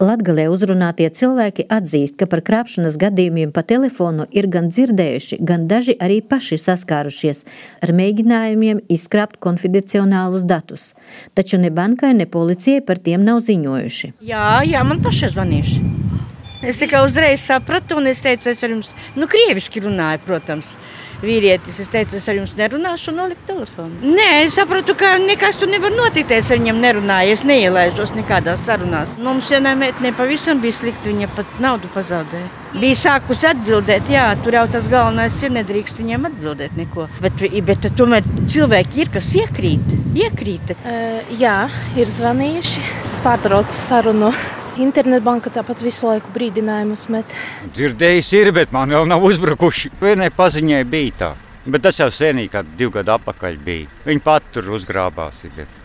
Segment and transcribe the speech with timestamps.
[0.00, 5.92] Latgalē uzrunātie cilvēki atzīst, ka par krāpšanas gadījumiem pa telefonu ir gan dzirdējuši, gan daži
[6.00, 7.44] arī paši saskārušies
[7.84, 10.94] ar mēģinājumiem izkrāpt konfidencionālus datus.
[11.36, 14.14] Taču ne bankai, ne policijai par tiem nav ziņojuši.
[14.24, 15.99] Jā, jā man pašai zvanījuši.
[16.60, 20.74] Es tikai uzreiz sapratu, un es teicu, es ar jums, nu, krieviski runāju, protams
[21.24, 21.78] vīrietis.
[21.80, 24.12] Es teicu, es ar jums nerunāšu, un noliku telefonu.
[24.16, 26.32] Nē, es sapratu, ka nekas tur nevar notikt.
[26.36, 29.16] Es ar viņiem nerunāju, es neielaižos nekādās sarunās.
[29.24, 32.48] Mums vienā meitene pavisam bija slikti, viņa pat naudu pazaudēja.
[32.70, 37.08] Bija sākusi atbildēt, jā, tur jau tas galvenais ir nedrīkst viņiem atbildēt neko.
[37.24, 39.96] Bet, bet tomēr cilvēki ir, kas iekrīt.
[40.14, 40.76] iekrīt.
[40.78, 41.58] Uh, jā,
[41.98, 42.86] ir zvanījuši.
[43.08, 44.30] Es pārtraucu sarunu
[44.78, 47.36] Internetbanka tāpat visu laiku brīdinājumus met.
[47.74, 49.96] Dzirdējis ir, bet man vēl nav uzbrukuši.
[50.02, 51.36] Vienai paziņai bija tā.
[51.70, 53.88] Bet tas jau senīgi, kad divi gadi atpakaļ bija.
[54.06, 55.42] Viņi pat tur uzgrābās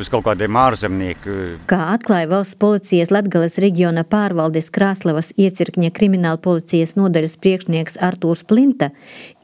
[0.00, 1.66] uz kaut kādiem ārzemniekiem.
[1.68, 8.94] Kā atklāja valsts policijas Latgales reģiona pārvaldes Krāslavas iecirkņa krimināla policijas nodaļas priekšnieks Artūrs Plinta,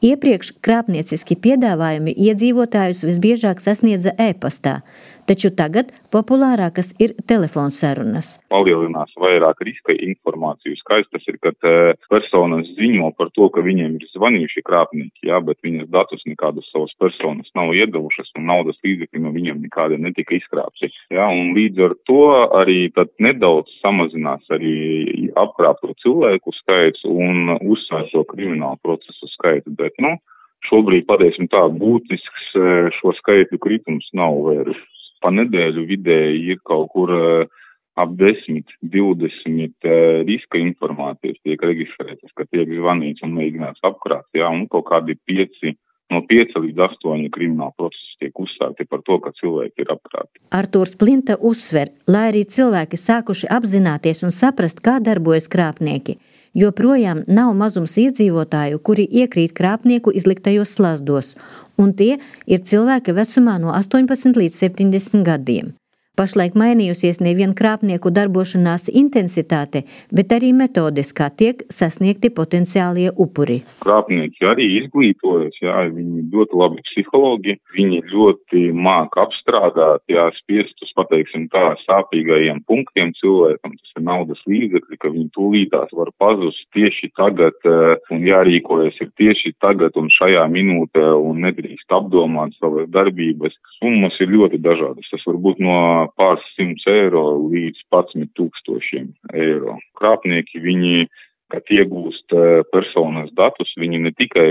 [0.01, 4.79] iepriekš krāpnieciski piedāvājumi iedzīvotājus visbiežāk sasniedza e-pastā
[5.29, 8.35] taču tagad populārākas ir telefonsarunas.
[8.53, 10.77] Palielinās vairāk riska informāciju.
[10.81, 11.53] Skaistas ir, ka
[12.11, 16.93] personas ziņo par to, ka viņiem ir zvanījuši krāpnieki, jā, bet viņas datus nekādas savas
[17.01, 20.91] personas nav iedavušas un naudas līdzekļi no viņiem nekādi netika izkrāpti.
[21.13, 22.21] Jā, un līdz ar to
[22.61, 30.15] arī tad nedaudz samazinās arī apkrāpto cilvēku skaits un uzsvērto kriminālu procesu skaitu, bet, nu,
[30.69, 32.51] šobrīd, pateiksim tā, būtisks
[32.99, 34.94] šo skaitu kritums nav vērsts
[35.25, 37.63] pa nedēļu vidēji ir kaut kur uh,
[37.97, 38.61] ap 10,
[38.93, 44.85] 20 uh, riska informācijas tiek reģistrētas, ka tiek zvanīts un mēģināts apkrāt, jā, un kaut
[44.91, 45.73] kādi 5
[46.13, 50.43] no 5 līdz 8 krimināla procesi tiek uzsākti par to, ka cilvēki ir apkrāti.
[50.53, 56.19] Artūrs Plinta uzsver, lai arī cilvēki sākuši apzināties un saprast, kā darbojas krāpnieki,
[56.55, 61.33] joprojām nav mazums iedzīvotāju, kuri iekrīt krāpnieku izliktajos slazdos,
[61.77, 62.15] un tie
[62.47, 65.73] ir cilvēki vecumā no 18 līdz 70 gadiem.
[66.15, 69.83] Pašlaik mainījusies nevien krāpnieku darbošanās intensitāte,
[70.15, 73.61] bet arī metodiskā kā tiek sasniegti potenciālie upuri.
[73.85, 80.91] Krāpnieki arī izglītojas, jā, viņi ļoti labi psihologi, viņi ļoti māk apstrādāt, jā, spiest uz,
[80.99, 87.11] pateiksim tā, sāpīgajiem punktiem cilvēkam, tas ir naudas līdzekļi, ka viņi tūlītās var pazust tieši
[87.17, 93.55] tagad eh, un jārīkojas ir tieši tagad un šajā minūtē un nedrīkst apdomāt savas darbības.
[93.79, 95.09] Summas ir ļoti dažādas.
[95.11, 95.79] Tas var būt no
[96.19, 99.77] pāris simts eiro līdz 11 tūkstošiem eiro.
[99.99, 101.05] Krāpnieki viņi,
[101.53, 104.49] kad iegūst eh, personas datus, viņi ne tikai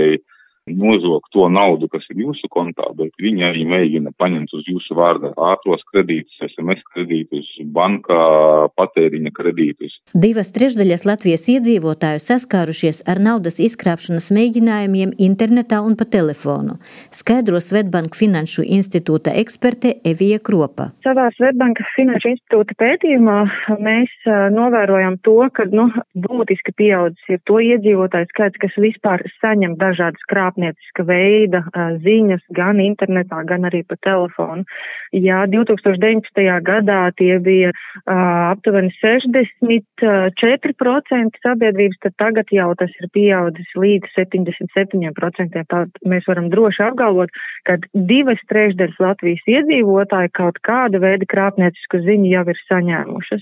[0.67, 5.31] nozog to naudu, kas ir jūsu kontā, bet viņi arī mēģina paņemt uz jūsu vārda
[5.37, 9.99] ātros kredītus, SMS kredītus, bankā patēriņa kredītus.
[10.17, 16.79] Divas trešdaļas Latvijas iedzīvotāju saskārušies ar naudas izkrāpšanas mēģinājumiem internetā un pa telefonu,
[17.13, 20.89] skaidro Svetbanka Finanšu institūta eksperte Evija Kropa.
[21.05, 23.37] Savā Svetbanka Finanšu institūta pētījumā
[23.85, 24.17] mēs
[24.57, 25.91] novērojam to, ka nu,
[26.25, 31.61] būtiski pieaudzis ir to iedzīvotāju skaits, kas vispār saņem dažādas krāpšanas krāpnieciska veida
[32.01, 34.63] ziņas gan internetā, gan arī pa telefonu.
[35.11, 36.61] Jā, 2019.
[36.63, 37.71] gadā tie bija
[38.05, 45.65] aptuveni 64% sabiedrības, tad tagad jau tas ir pieaudzis līdz 77%.
[45.67, 47.29] Tā mēs varam droši apgalvot,
[47.65, 53.41] ka divas trešdaļas Latvijas iedzīvotāji kaut kāda veida krāpniecisku ziņu jau ir saņēmušas.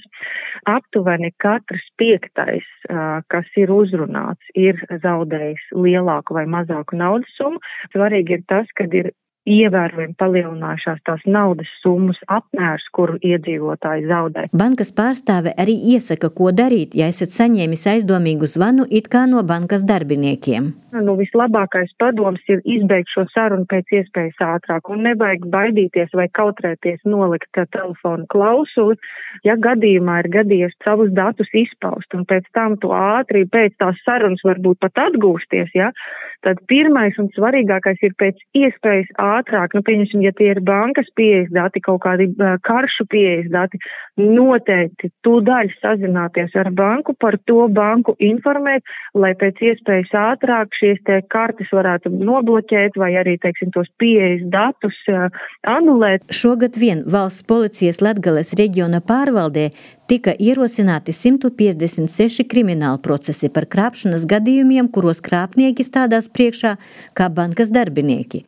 [0.69, 2.65] Aptuveni katrs piektais,
[3.29, 7.61] kas ir uzrunāts, ir zaudējis lielāku vai mazāku naudas summu.
[7.95, 9.11] Svarīgi ir tas, ka ir
[9.49, 14.45] ievērojami palielinājušās tās naudas summas apmērs, kuru iedzīvotāji zaudē.
[14.55, 19.83] Bankas pārstāve arī iesaka, ko darīt, ja esat saņēmis aizdomīgu zvanu it kā no bankas
[19.87, 20.71] darbiniekiem.
[20.93, 27.01] Nu, vislabākais padoms ir izbeigt šo sarunu pēc iespējas ātrāk un nevajag baidīties vai kautrēties
[27.09, 28.99] nolikt telefonu klausuli,
[29.43, 34.45] ja gadījumā ir gadījies savus datus izpaust un pēc tam to ātri pēc tās sarunas
[34.45, 35.89] varbūt pat atgūsties, ja,
[36.45, 41.51] tad pirmais un svarīgākais ir pēc iespējas ātrāk, nu, pieņemsim, ja tie ir bankas pieejas
[41.55, 42.29] dati, kaut kādi
[42.67, 43.79] karšu pieejas dati,
[44.19, 48.85] noteikti tūdaļ sazināties ar banku, par to banku informēt,
[49.17, 54.99] lai pēc iespējas ātrāk šīs te kartes varētu nobloķēt vai arī, teiksim, tos pieejas datus
[55.11, 55.27] uh,
[55.69, 56.27] anulēt.
[56.33, 59.69] Šogad vien valsts policijas Latgales reģiona pārvaldē
[60.09, 66.75] tika ierosināti 156 krimināli procesi par krāpšanas gadījumiem, kuros krāpnieki stādās priekšā
[67.17, 68.43] kā bankas darbinieki.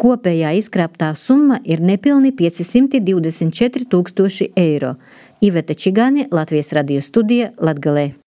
[0.00, 4.94] Kopējā izkrāptā summa ir nepilni 524 tūkstoši eiro.
[5.44, 8.19] Iveta Čigāni, Latvijas radio studija Latgalē.